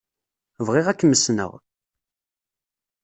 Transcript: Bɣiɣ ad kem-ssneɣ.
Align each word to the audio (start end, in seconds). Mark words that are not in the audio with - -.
Bɣiɣ 0.65 0.87
ad 0.87 0.97
kem-ssneɣ. 0.99 1.51